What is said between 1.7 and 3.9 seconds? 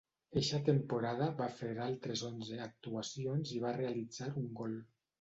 altres onze actuacions i va